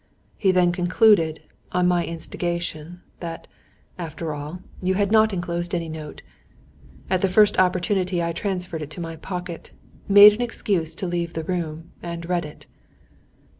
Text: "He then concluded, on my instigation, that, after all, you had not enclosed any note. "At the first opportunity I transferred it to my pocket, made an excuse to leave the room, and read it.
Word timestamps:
"He 0.35 0.49
then 0.51 0.71
concluded, 0.71 1.43
on 1.73 1.87
my 1.87 2.03
instigation, 2.03 3.03
that, 3.19 3.47
after 3.99 4.33
all, 4.33 4.61
you 4.81 4.95
had 4.95 5.11
not 5.11 5.31
enclosed 5.31 5.75
any 5.75 5.89
note. 5.89 6.23
"At 7.07 7.21
the 7.21 7.29
first 7.29 7.59
opportunity 7.59 8.19
I 8.23 8.31
transferred 8.31 8.81
it 8.81 8.89
to 8.89 8.99
my 8.99 9.15
pocket, 9.15 9.69
made 10.07 10.33
an 10.33 10.41
excuse 10.41 10.95
to 10.95 11.05
leave 11.05 11.33
the 11.33 11.43
room, 11.43 11.91
and 12.01 12.27
read 12.27 12.45
it. 12.45 12.65